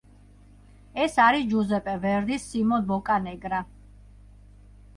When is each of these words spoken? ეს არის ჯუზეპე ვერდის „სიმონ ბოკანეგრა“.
ეს 1.03 1.17
არის 1.25 1.45
ჯუზეპე 1.51 1.95
ვერდის 2.07 2.47
„სიმონ 2.55 2.89
ბოკანეგრა“. 2.89 3.63